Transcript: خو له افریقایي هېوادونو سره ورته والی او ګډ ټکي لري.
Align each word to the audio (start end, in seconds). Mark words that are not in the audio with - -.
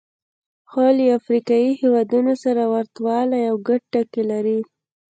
خو 0.69 0.81
له 0.97 1.05
افریقایي 1.19 1.71
هېوادونو 1.81 2.33
سره 2.43 2.61
ورته 2.73 2.97
والی 3.07 3.41
او 3.49 3.55
ګډ 3.67 3.81
ټکي 3.91 4.23
لري. 4.31 4.59